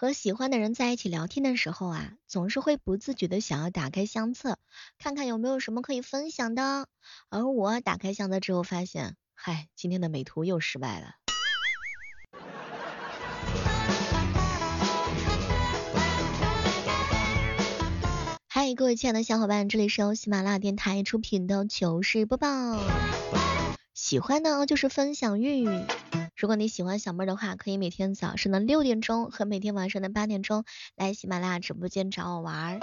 [0.00, 4.56] 和喜欢的人在一起聊天的时候啊，总是会不自觉的想要打开相册，
[4.98, 6.88] 看看有没有什么可以分享的。
[7.28, 11.16] 而我打开相册之后发现，嗨，今天的美图又失败了。
[18.48, 22.48] 嗨，各位亲爱的小伙伴，这里是由喜马拉雅电台出品的糗事播报。
[23.92, 25.68] 喜欢呢就是分享欲。
[26.40, 30.64] 如果你喜欢小妹的话，可以每天早上的六点钟和每天晚上的八点钟
[30.96, 32.80] 来喜马拉雅直播间找我玩儿。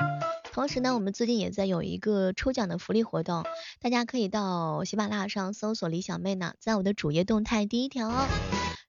[0.53, 3.43] 同时呢，我们最近也在有一个抽奖的福利活动，
[3.81, 8.27] 大家可以到喜马拉雅上搜索李小妹呢，在我的主页动态第一条哦。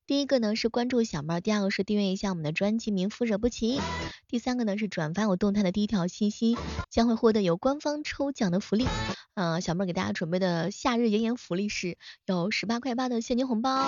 [0.06, 3.78] 第一个呢是关注小妹，第二个是订阅一下我们的专辑《名夫惹不起》，
[4.26, 6.58] 第三个呢是转发我动态的第一条信息，
[6.90, 8.86] 将会获得有官方抽奖的福利。
[9.32, 11.96] 呃，小妹给大家准备的夏日炎炎福利是
[12.26, 13.86] 有十八块八的现金红包，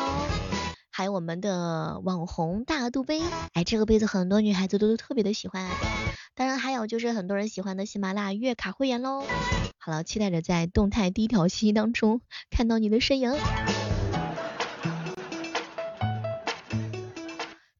[1.00, 3.22] 还有我们的网红大肚杯，
[3.54, 5.66] 哎，这个杯子很多女孩子都都特别的喜欢。
[6.34, 9.24] 当然还有就是很多人喜欢的喜马拉雅月卡会员喽。
[9.78, 13.34] 好了，期待着在动态第一条信息当中看到你的身影。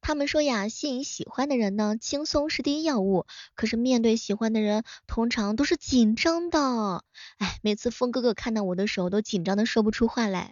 [0.01, 3.27] 他们说呀，吸引喜欢的人呢，轻松是第一要务。
[3.53, 7.03] 可是面对喜欢的人，通常都是紧张的。
[7.37, 10.51] 哎，每次风哥哥看到我的时候，都紧张的说不出话来。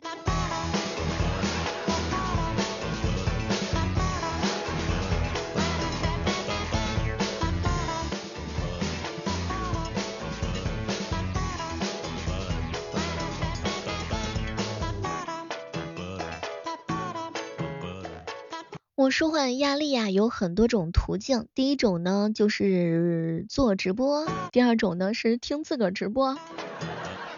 [19.10, 21.48] 舒缓压力呀，有很多种途径。
[21.56, 26.38] 第一种呢，就是做直播；第二种呢，是听自个儿直播。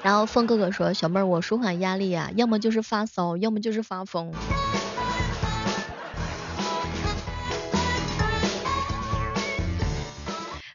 [0.03, 4.31] 然后风哥哥说：“小妹儿，我舒缓压力呀，要么就是发骚，要么就是发疯。”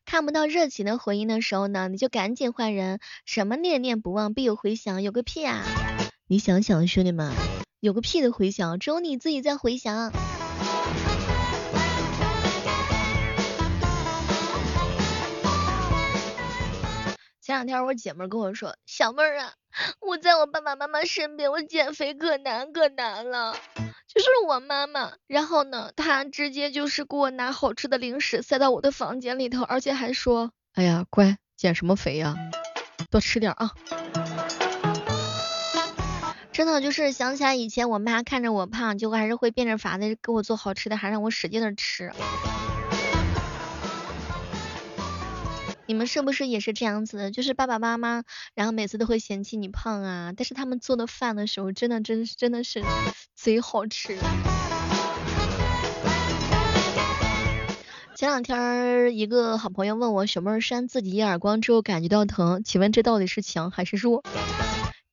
[0.04, 3.00] 看不到热情的回应的时候呢，你就赶紧换人。
[3.24, 5.62] 什么念念不忘必有回响，有个屁啊！
[6.26, 7.32] 你想想，兄弟们，
[7.80, 10.12] 有个屁的回响，只有你自己在回响。
[17.46, 19.52] 前两天我姐妹跟我说，小妹儿啊，
[20.00, 23.56] 我在我爸爸妈妈身边，我减肥可难可难了。
[24.08, 32.34] 就是我妈妈，然后呢，她直接就是给我拿好吃的零食塞到我的房间里头，而且还说，哎呀，乖，减什么肥呀，
[33.12, 33.70] 多吃点啊。
[36.50, 42.12] 真的就是想起来以前我妈看着我胖，就还是会变着法子给我做好吃的，还让我使劲的吃。
[45.88, 47.30] 你们是不是也是这样子的？
[47.30, 48.24] 就是爸爸妈妈，
[48.54, 52.82] 然后每次都会嫌弃你胖啊，但是他们做的饭的时候，真的真真的是
[53.36, 54.18] 贼好吃。
[58.16, 64.24] 前两天一个好朋友问我，小妹扇自己一耳光之后感觉到疼，请问这到底是强还是弱？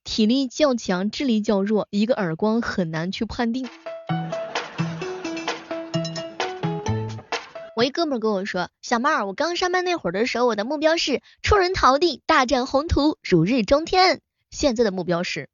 [0.04, 3.68] 体力较强，智力较弱，一个耳光很难去判定。
[7.84, 14.22] 一哥们跟我说，小妹儿，我刚上班那会儿的时候，我的目标是出人头地，大展宏图，如日中天。
[14.50, 15.50] 现在的目标是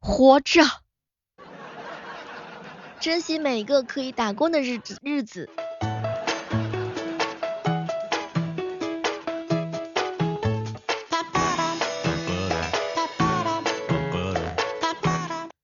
[0.00, 0.62] 活着，
[3.00, 5.48] 珍惜每一个可以打工的日子日子。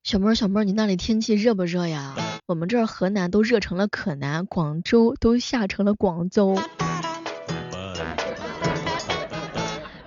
[0.03, 2.15] 小妹儿，小妹儿，你那里天气热不热呀？
[2.47, 6.57] 我们这儿河南都热成了可南，广州都下成了广州。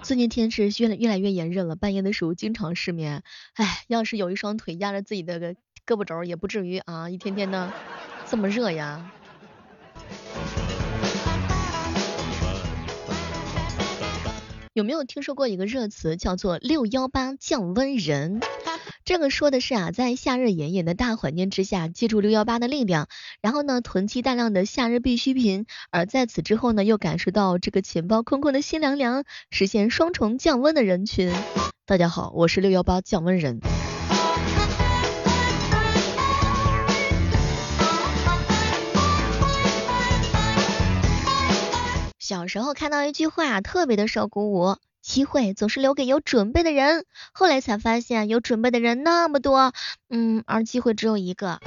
[0.00, 3.22] 最近天气越来越来越炎热了，半夜的时候经常失眠。
[3.56, 5.54] 唉，要是有一双腿压着自己的
[5.86, 7.70] 胳膊肘，也不至于啊，一天天的
[8.26, 9.12] 这么热呀。
[14.72, 18.40] 有没有听说过一个热词叫做六幺八降温人？
[19.10, 23.08] 这个说的是啊，在夏日炎炎的大环境之下，借助六幺八的力量，
[23.42, 31.34] 然后呢囤积大量的夏日必需品，而在此之后呢，又感受到这个钱包空空的心凉凉，实现双重降温的人群。
[31.86, 33.58] 大家好，我是六幺八降温人。
[42.20, 44.76] 小时候看到一句话，特别的受鼓舞。
[45.02, 47.04] 机会总是留给有准备的人。
[47.32, 49.72] 后来才发现，有准备的人那么多，
[50.08, 51.58] 嗯，而机会只有一个。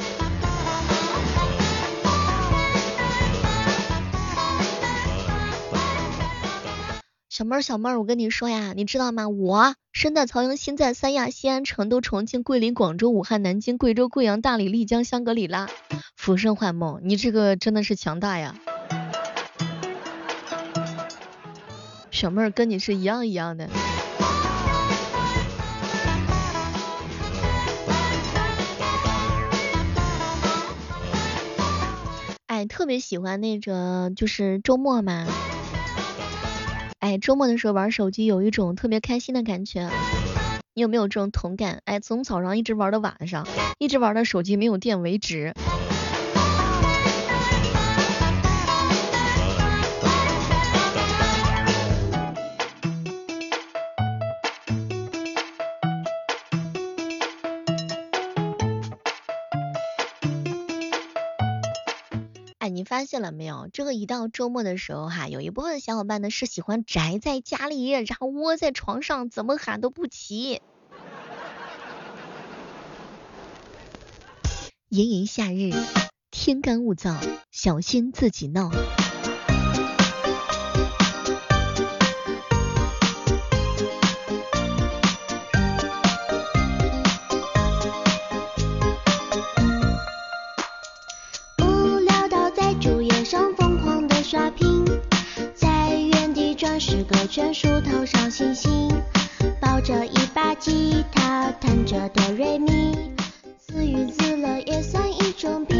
[7.29, 9.27] 小妹儿，小妹儿，我跟你说呀，你知道吗？
[9.27, 15.67] 我身在曹营心在三亚、西安、成都、重庆、桂林、广州、武汉、南京、贵州、贵阳、大理、丽江、香格里拉、
[16.15, 18.55] 浮生幻梦，你这个真的是强大呀！
[22.13, 23.67] 小妹儿跟你是一样一样的。
[32.45, 35.25] 哎，特别喜欢那个就是周末嘛。
[36.99, 39.89] 哎，周末的时候玩手机有一种特别开心的感觉，
[40.75, 41.81] 你有没有这种同感？
[41.85, 43.47] 哎，从早上一直玩到晚上，
[43.79, 45.53] 一直玩到手机没有电为止。
[62.93, 63.69] 发现了没有？
[63.73, 70.61] 这个一到周末的时候哈，有一部分小伙伴呢是喜欢宅在家里，然后窝在床上，怎么喊都不起。
[74.89, 75.71] 炎炎夏日，
[76.29, 77.17] 天干物燥，
[77.49, 78.69] 小心自己闹。
[96.85, 98.89] 十个圈数头上星星，
[99.61, 102.93] 抱着一把吉他，弹着哆瑞咪，
[103.57, 105.77] 自娱自乐也算一种病。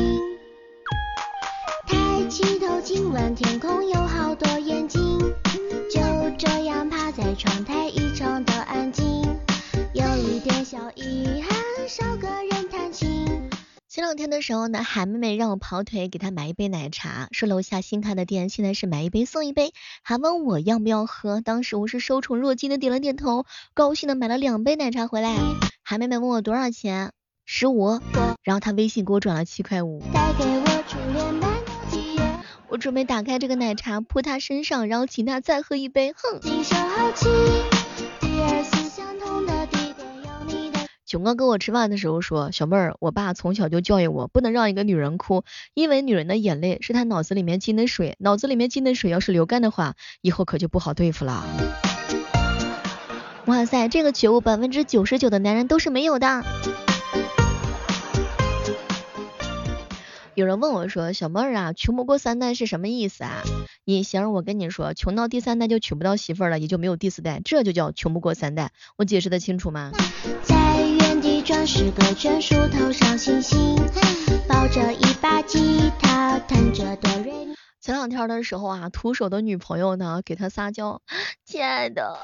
[1.86, 4.23] 抬起头，今晚天空有好
[14.34, 19.72] 的时候呢，韩妹妹让我跑腿给她买一杯奶茶，说楼下新开的店现在是买一杯送一杯，
[20.02, 21.40] 还问我要不要喝。
[21.40, 25.38] 当时我是受宠若惊的点了点头，高兴的买了两杯奶茶回来。
[25.84, 27.12] 韩妹妹问我多少钱，
[27.46, 28.02] 十五，
[28.44, 30.02] 然后她微信给我转了七块五。
[32.68, 37.73] 我准备打开这个奶茶泼她身上，然后请她再喝一杯，哼。
[41.14, 45.44] 熊哥跟我吃饭的时候说，小妹儿，我爸从小就教育我，不能让一个女人哭，
[45.76, 51.46] 因为女人的眼泪是她脑子里面进的水，脑子里面进的水要是流干的话，以后可就不好对付了。
[53.46, 56.44] 哇塞，这个觉悟百分之九十九的男人都是没有的。
[60.34, 63.44] 有人问我说，小妹儿啊，穷不过三代是什么意思啊？
[63.86, 68.72] 隐形，我跟你说，穷到第三代就娶不到媳妇了，也就没有第四代，这就叫穷不过三代。
[68.98, 69.92] 我解释的清楚吗？
[71.44, 73.76] 转十个圈，树头上星星，
[74.48, 77.54] 抱着一把吉他，弹着哆瑞咪。
[77.82, 81.02] 前两天的时候啊，徒手的女朋友呢给他撒娇，
[81.44, 82.18] 亲爱的，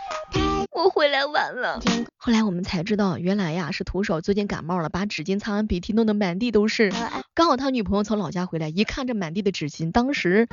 [0.71, 1.81] 我回来晚了。
[2.15, 6.89] 后来我们才知道，原来呀是徒手最近感冒了，把纸巾擦完鼻涕弄得满地都是。
[7.33, 10.47] 刚好他女朋友从老家回来，一看这满地的纸巾，当时，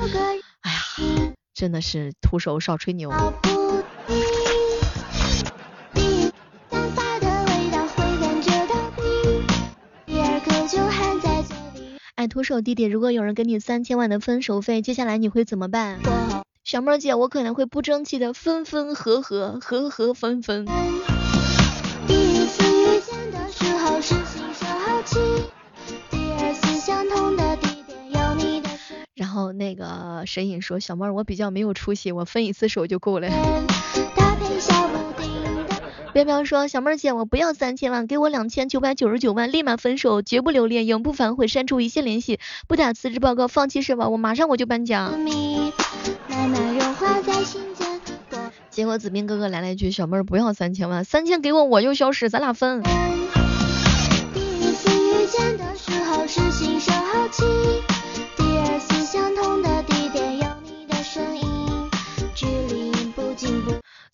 [0.62, 3.12] 哎呀，真的是徒手少吹牛。
[12.36, 16.00] 徒手弟弟，如果有人给你三千万的分手费，接下来你会怎么办？
[16.64, 20.66] 小妹儿姐，我可能会不争气的分分合合，合合分分。
[22.06, 25.18] 第一次遇见的时候是心手好奇，
[26.10, 28.68] 第二次相同的地点有你的
[29.14, 33.30] 然后那个神隐说，小妹儿我比较没有出息，我分一次手就够了。
[36.16, 44.08] 彪彪说：“小妹儿姐，我不要三千万，给我两千九百九十九万，立马分手，绝不留恋，永不反悔，删除一切联系，不打辞职报告，放弃社保？
[44.08, 45.10] 我马上我就搬家。”
[48.70, 52.82] 结果子斌哥哥来了一句：“小妹儿不要三千万，三千给我我就消失，咱俩分。”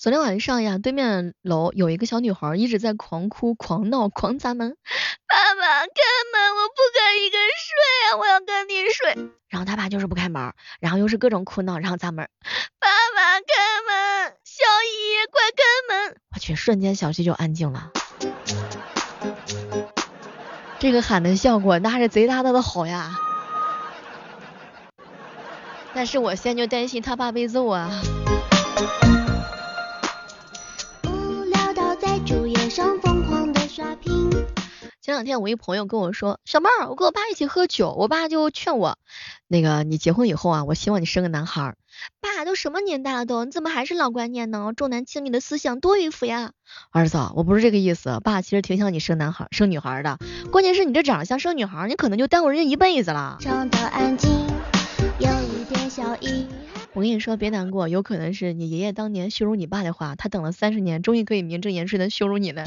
[0.02, 4.76] 昨天晚上呀，对面楼有一个小女孩一直在狂哭、狂闹、狂砸门。
[5.28, 5.86] 爸爸开
[6.32, 7.70] 门，我不敢一个人睡
[8.10, 9.30] 啊，我要跟你睡。
[9.48, 12.28] 然后他爸就是不开门，然后又是各种哭闹，然后砸门。
[12.80, 13.46] 爸爸开
[13.86, 15.62] 门，小姨快开
[16.08, 16.16] 门。
[16.34, 17.92] 我去，瞬间小区就安静了。
[20.80, 23.12] 这个喊的效果那是贼大大的好呀。
[25.94, 28.02] 但是我现在就担心他爸被揍啊。
[35.12, 38.96] 前两天我一朋友跟我说，小妹儿，我跟我爸一起喝酒，我爸就劝我，
[39.46, 41.74] 那个你结婚以后啊，我希望你生个男孩。
[42.22, 44.72] 爸，都什么年代了都，你怎么还是老观念呢？
[44.74, 46.52] 重男轻女的思想多迂腐呀！
[46.92, 50.18] 儿子，我不是这个意思，爸其实挺想你生男孩生女孩的，
[50.50, 53.36] 关键是你这长得像生女孩，你可能就耽误人家一辈子了。
[53.38, 54.30] 长到安静，
[55.18, 56.46] 有一点小意
[56.94, 62.64] 我跟你说，别难过，有可能是你爷爷当年羞辱你爸的话，他等了三十年，终于可以名正言顺的羞辱你了。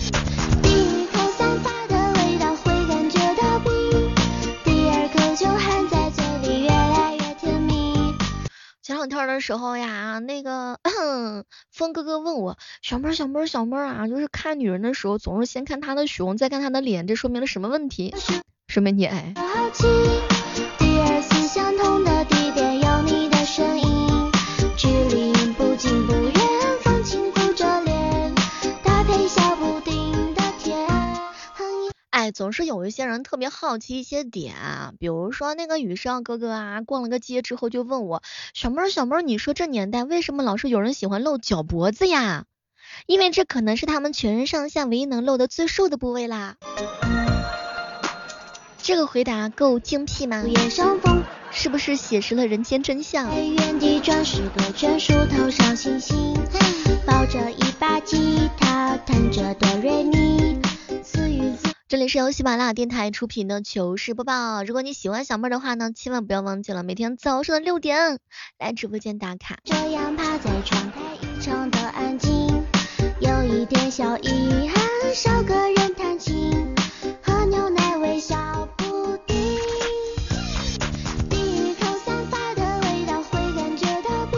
[9.26, 10.80] 的时候呀，那个
[11.72, 18.14] 风哥哥问我，小妹儿小妹儿小妹儿啊，就是看女人的时候总是先看她的胸，再看她的脸，这说明了什么问题？
[18.68, 19.34] 说明你矮。
[32.36, 34.56] 总是有一些人特别好奇一些点，
[35.00, 38.22] 比如说那个雨少哥哥啊，逛了个街之后就问我，
[38.54, 42.44] 小妹儿小妹儿，你说这年代为什么老是有人喜欢露脚脖子呀？
[43.08, 46.58] 因为这可能是他们全身上下唯一能露的最瘦的部位啦。
[48.84, 50.44] 这个回答够精辟吗？
[51.52, 53.30] 是不是写实了人间真相？
[53.30, 56.36] 在原地转十个圈，数头上星星，
[57.08, 59.70] 抱着一把吉他，弹着哆
[61.96, 64.64] 这里是由喜马拉雅电台出品的糗事播报。
[64.64, 68.20] 如果你喜欢小妹儿的话呢，千万不要忘记了每天早上的六点
[68.60, 69.60] 来直播间打卡。
[69.64, 72.66] 这样趴在窗台，异常的安静，
[73.22, 76.76] 有一点小遗憾，少个人弹琴，
[77.24, 79.38] 喝牛奶微笑布丁。
[81.30, 84.38] 第一口散发的味道会感觉到冰，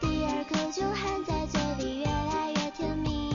[0.00, 3.34] 第二口就含在嘴里越来越甜蜜，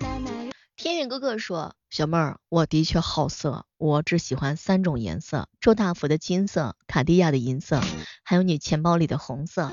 [0.00, 7.80] 慢慢天宇哥哥说，小妹儿，我的确好色，我只喜欢三种颜色：周大福的金色，卡地亚的银色，
[8.22, 9.72] 还有你钱包里的红色。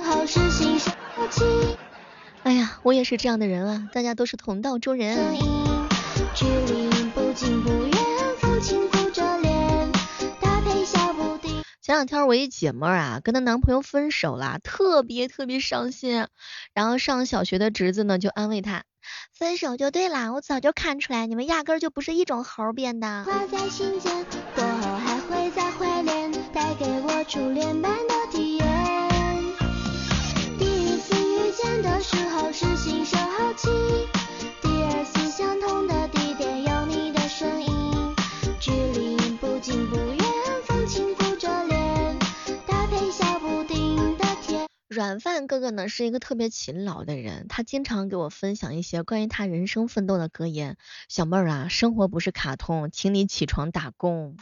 [2.44, 5.14] 哎呀，我也是这样的人啊，大家都是同道中人。
[5.14, 5.44] 声音，
[6.34, 7.94] 距离不近不远，
[8.40, 9.92] 风轻拂着脸，
[10.40, 11.64] 搭配小布丁。
[11.82, 16.28] 前两天我一姐妹儿啊，跟她男朋友分手啦，特别特别伤心。
[16.74, 18.86] 然后上小学的侄子呢就安慰她，
[19.34, 23.24] 分手就对了，我早就看出来，你们压根儿就不是一种猴儿变的。
[23.26, 28.15] 挂在心间，过后还会再怀念，带给我初恋般的
[45.20, 45.20] 甜。
[45.20, 50.78] 软饭哥哥呢是一个特别勤劳的人，他经常给我分享一些关于他人生奋斗的格言。
[51.08, 54.36] 小妹儿啊，生活不是卡通，请你起床打工。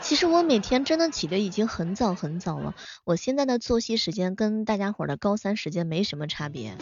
[0.00, 6.76] 其实我每天真的起的已经很早很早了，我现在的作息时间跟大家伙的高三时间没什么差别。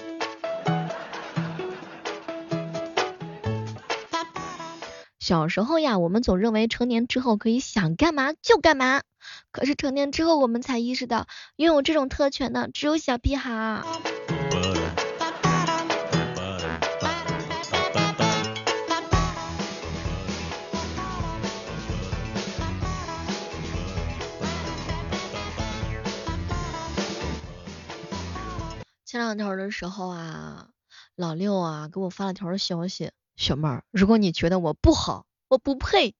[5.18, 9.02] 小时候呀，我们总认为成年之后可以想干嘛就干嘛，
[9.50, 13.82] 可是成年之后我们才意识到，拥有这种特权的只有小屁孩。
[29.04, 30.68] 前两天的时候啊，
[31.16, 36.14] 老六啊给我发了条消息，小妹儿，如果你觉得我不好，我不配，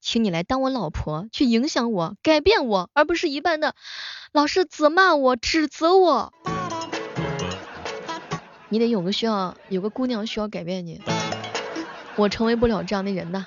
[0.00, 3.74] 请你来当我老婆，去影响我，改变我，而不是一般的
[4.32, 6.32] 老是责骂我、指责我。
[8.68, 11.00] 你得有个需要，有个姑娘需要改变你，
[12.16, 13.46] 我成为不了这样的人呐。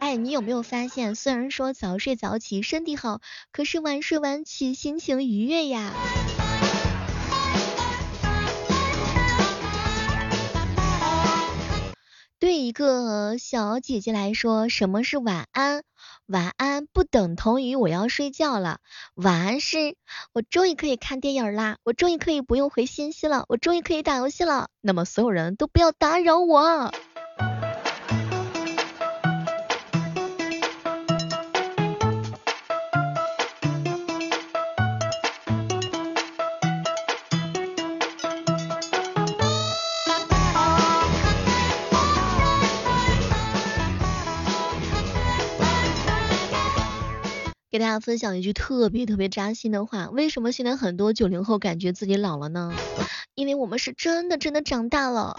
[0.00, 3.20] 哎，你有没有发现，虽然说早睡早起身体好，
[3.52, 5.92] 可是晚睡晚起心情愉悦呀？
[12.54, 15.82] 对一个小姐姐来说，什么是晚安？
[16.26, 18.78] 晚安不等同于我要睡觉了，
[19.16, 19.96] 晚安是
[20.32, 24.68] 我终于可以看电影啦，我终于可以不用回信息了，我终于可以打游戏了。
[24.80, 26.92] 那么所有人都不要打扰我。
[47.74, 52.72] 给大家分享一句特别特别扎心的话，为什么现在很多九零后感觉自己老了呢？
[53.34, 55.36] 因为我们是真的真的长大了。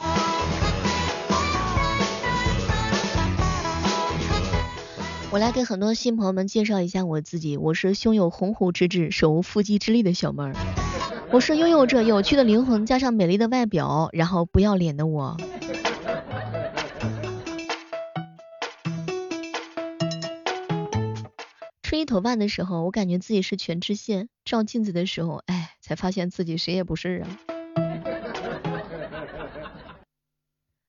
[5.31, 10.53] 我来给很多新朋友们介绍一下我自己，我是胸有鸿鹄之志，手无缚鸡之力的小妹儿。
[11.31, 15.37] 我是拥有着有趣的灵魂加上美丽的外表，然后不要脸的我。
[22.05, 27.39] 头发的时候，我感觉自己是全智贤；照镜子的时候，哎，才发现自己谁也不是啊。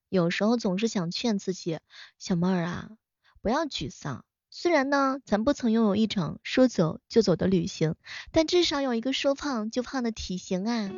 [0.08, 1.80] 有时候总是想劝自己，
[2.18, 2.90] 小妹儿啊，
[3.42, 4.25] 不要沮丧。
[4.50, 7.96] 虽然呢，咱不曾拥有一场说走就走的旅行，
[8.30, 10.90] 但至少有一个说胖就胖的体型啊。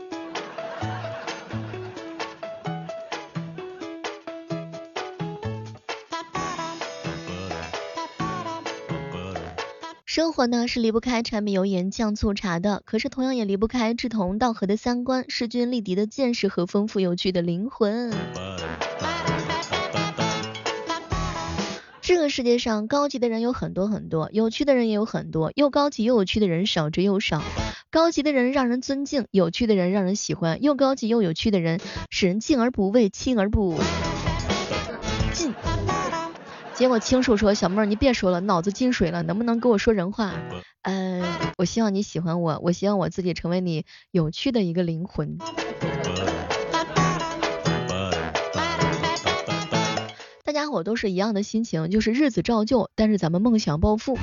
[10.19, 18.13] 生活呢是离不开柴米油盐酱醋茶的，可是同样也离不开志同道合的三观、势均力敌的见识和丰富有趣的灵魂。
[22.01, 27.41] 这个世界上高级的人有很多很多，有趣的人也有很多，又高级又有趣的人少之又少。
[27.93, 31.79] 高级的人让人尊敬，有趣的人让人喜欢，又高级又有趣的人
[32.11, 33.79] 使人敬而不畏，亲而不
[35.33, 35.55] 敬。
[36.79, 40.33] 结果青树说：“小妹儿，你别说了，脑子进水了，能不能跟我说人话？
[40.83, 41.25] 嗯，
[41.57, 45.39] 我希望你喜欢我，我希望我自己成为你有趣的一个灵魂。”
[50.45, 54.17] 大家伙都是一样的心情，就是日子照旧，但是咱们梦想暴富。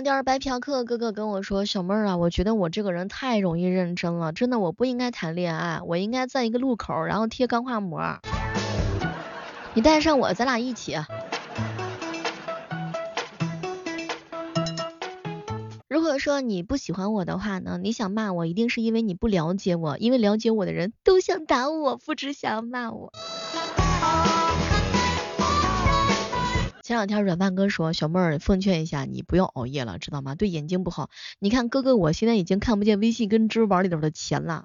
[0.00, 8.00] 两天白嫖客哥哥跟我说，小妹儿啊，我觉得我这个人太容易认真了，真的我不应该谈恋爱，我应该在一个路口，然后贴钢化膜。
[9.74, 10.96] 你带上我，咱俩一起。
[15.86, 23.12] 如果说你不喜欢我的话呢，你想骂我，一定是因为你不了解我，因为了解我的人都想打我，不只想骂我。
[26.90, 30.34] 前两天软饭哥说，小妹儿奉劝一下你，不要熬夜了，知道吗？
[30.34, 31.08] 对眼睛不好。
[31.38, 34.64] 你看哥哥，我现在已经看不见微信跟支付宝里头的钱了。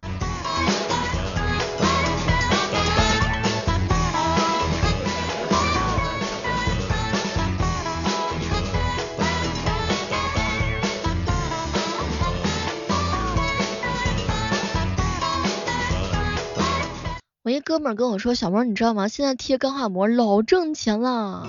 [17.44, 19.08] 我一哥们儿跟我说，小猫你知道吗？
[19.08, 21.48] 现在贴钢化膜老挣钱了，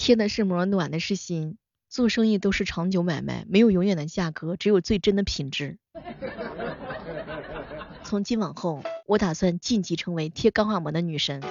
[0.00, 1.58] 贴的是膜，暖的是心。
[1.90, 5.76] 做生意都是长久买卖，没有永远的价格，只有最真的品质。
[8.02, 11.42] 从今往后，我打算晋级成为贴钢化膜的女神。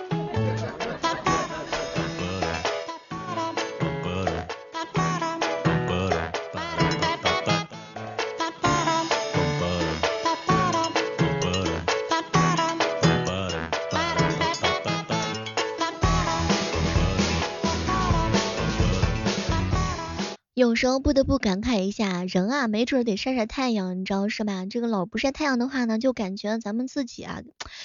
[20.60, 24.66] 有时候不得不感慨一下，人啊，没准得晒晒太阳，你知道是吧？
[24.70, 27.40] 这个老不晒太阳的话呢，就感觉咱们自己啊，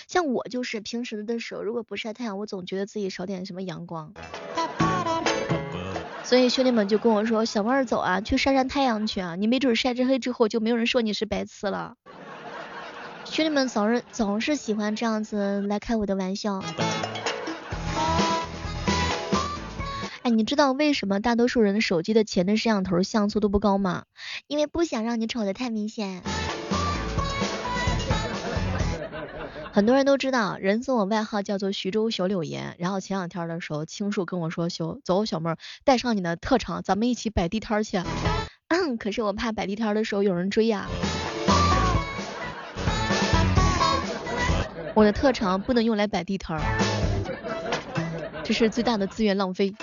[0.08, 4.12] 像我就是平时的时候，如果不晒太阳，我总觉得自己少点什么阳光。
[6.24, 11.94] 所以兄弟们就跟我说，小妹儿走啊，去晒晒太阳去啊，你没准晒着黑之后，就没有人说你是白痴了。
[13.24, 16.60] 兄弟们总是总是喜欢这样子来开我的玩笑。
[20.24, 24.04] 哎，你知道为什么大多数人的手机的前置摄像头像素都不高吗？
[24.46, 26.22] 因为不想让你丑的太明显。
[29.70, 32.74] 很多人都知道，人送我外号叫做徐州小柳岩。
[32.78, 38.00] 然后前两天的时候，青树跟我说，小走小妹儿，带上你的特长，咱们一起摆地摊去。
[38.68, 40.88] 嗯， 可是我怕摆地摊的时候有人追呀。
[44.94, 46.58] 我的特长不能用来摆地摊，
[48.42, 49.74] 这是最大的资源浪费。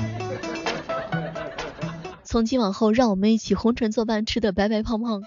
[2.32, 5.22] 从今往后，让我们一起红尘作伴，吃的白白胖胖。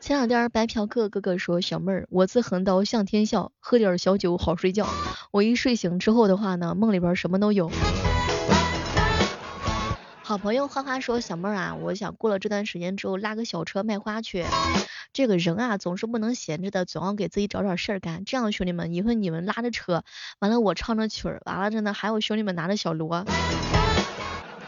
[0.00, 4.86] 前两天白嫖客哥哥说，小妹儿，我自横刀向天笑，喝点小酒好睡觉。
[5.30, 7.70] 我一睡醒之后的话呢，梦里边什么都有。
[10.32, 14.46] 好朋友花花说，小妹儿啊，我想过了这段时间之后拉个小车卖花去。
[15.12, 18.24] 这个人啊，总是不能闲着的，总要给自己找点事儿干。
[18.24, 20.04] 这样兄弟们，以后你们拉着车，
[20.38, 23.26] 完了我唱着曲儿，完了真的，还有兄弟们拿着小锣，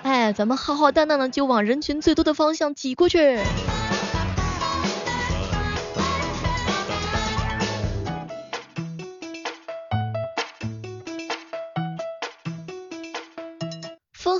[0.02, 3.38] 哎，咱们浩浩荡荡的就往人群最多的方向挤过去。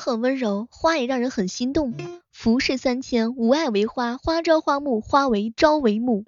[0.05, 1.95] 很温柔，花也让人很心动。
[2.31, 6.27] 浮世三千，无爱为花，花朝花暮，花为朝为暮。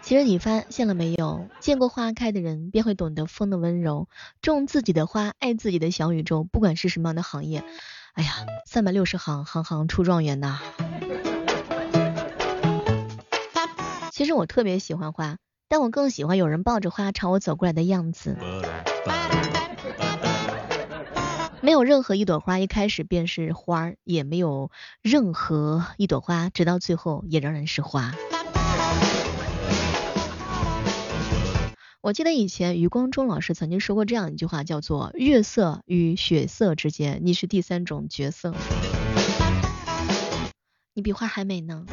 [0.00, 1.46] 其实你发现了没有？
[1.60, 4.08] 见过花开的人，便会懂得风的温柔。
[4.40, 7.62] 种自己的花，爱自己的小宇宙，不管是什么样的行业，
[8.14, 10.58] 哎呀，三百六十行，行行出状元呐。
[14.10, 15.36] 其实我特别喜欢花，
[15.68, 18.38] 但我更喜欢有人抱着花朝我走过来的样子。
[21.66, 24.70] 没有任何一朵花一开始便是花，也没有
[25.02, 28.14] 任何一朵花直到最后也仍然是花。
[32.00, 38.54] 我记得以前余光中老师曾经说过这样一句话，叫做“月色与血色之间，你是第三种角色”。
[40.94, 41.84] 你比花还美呢。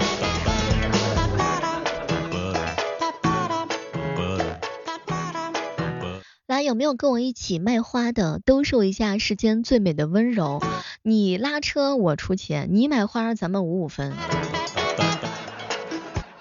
[6.64, 10.62] 有没有跟我一起卖花的，兜售一下世间最美的温柔？
[11.02, 14.14] 你拉车我出钱，你买花咱们五五分。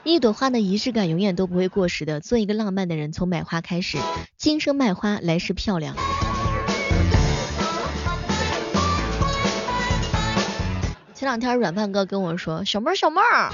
[0.05, 3.99] 一朵花的仪式感永远都不会过时的，做一个浪漫的人，从买花开始，
[4.37, 5.97] 今生卖花，来世漂亮。
[11.15, 13.53] 前两天软饭哥跟我说，小妹儿小妹儿，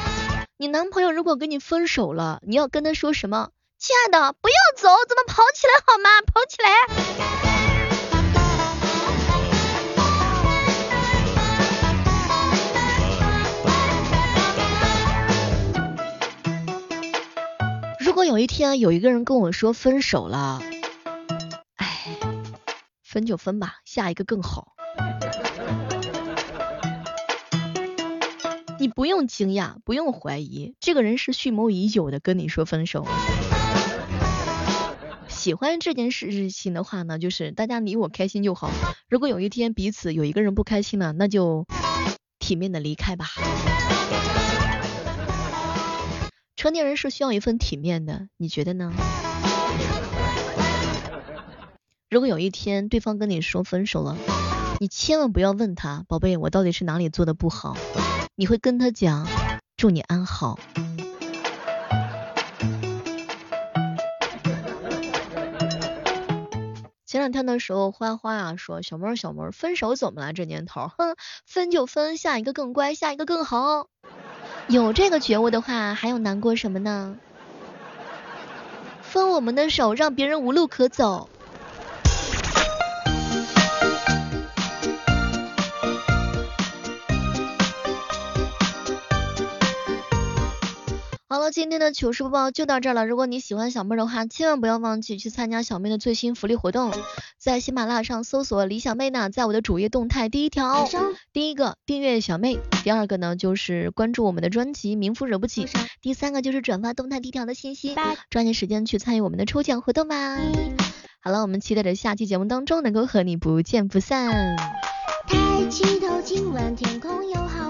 [0.56, 3.50] 你男朋友如果跟你分手了，你要跟他说什么？
[3.80, 6.10] 亲爱的，不要走，咱们跑起来好吗？
[6.26, 6.68] 跑起来！
[18.00, 20.60] 如果有一天有一个人跟我说分手了，
[21.76, 22.18] 哎，
[23.04, 24.72] 分就分吧，下一个更好。
[28.80, 33.06] 你不用惊讶，不用怀疑，这个人是蓄谋已久的跟你说分手。
[35.48, 38.70] 喜欢这件事情的话呢，就是大家你我开心就好。
[39.08, 41.64] 如果有一天彼此有一个人不开心了，那就
[42.38, 43.24] 体面的离开吧。
[46.54, 48.92] 成年人是需要一份体面的，你觉得呢？
[52.10, 54.18] 如果有一天对方跟你说分手了，
[54.80, 57.74] 你千万不要问他，宝贝，我到底是哪里做的不好？
[58.36, 59.26] 你会跟他讲，
[59.78, 60.58] 祝你安好。
[67.08, 70.34] 前两天的时候，花花啊说：“小妹儿，小妹儿，分手怎么了？
[70.34, 71.16] 这年头，哼，
[71.46, 73.88] 分就分，下一个更乖，下一个更好。
[74.66, 77.16] 有这个觉悟的话，还有难过什么呢？
[79.00, 81.30] 分我们的手，让别人无路可走。”
[91.38, 93.06] 好了，今天的糗事播报就到这儿了。
[93.06, 96.92] 如果你喜欢小妹的话，千万不要忘记去参加小妹的最新福利活动，
[97.38, 100.84] 在喜马拉雅上搜索李小妹呢，在我的主页动态第一条，
[101.32, 105.66] 第一个订阅小妹，第二个呢就是关注我们的专辑《名夫惹不起》，
[106.02, 107.94] 第三个就是转发动态第一条的信息，
[108.30, 110.38] 抓紧时间去参与我们的抽奖活动吧。
[111.20, 114.56] 好了，我们期待着下期节目当中能够和你不见不散。
[115.28, 117.68] 抬起头，今晚天空有好。